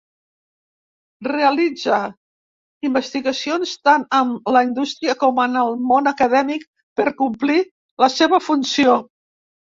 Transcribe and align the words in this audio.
Realitza 1.27 1.99
investigacions 2.89 3.75
tant 3.89 4.07
amb 4.21 4.49
la 4.57 4.65
indústria 4.69 5.15
com 5.25 5.43
amb 5.45 5.61
el 5.65 5.71
món 5.93 6.11
acadèmic 6.15 6.67
per 7.03 7.09
complir 7.23 7.61
la 8.07 8.13
seva 8.17 8.43
funció. 8.49 8.99